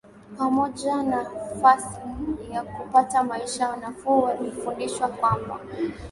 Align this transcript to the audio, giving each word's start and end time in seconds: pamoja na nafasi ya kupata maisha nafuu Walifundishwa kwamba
pamoja 0.37 0.95
na 0.95 1.03
nafasi 1.23 1.97
ya 2.51 2.63
kupata 2.63 3.23
maisha 3.23 3.75
nafuu 3.75 4.23
Walifundishwa 4.23 5.07
kwamba 5.07 5.59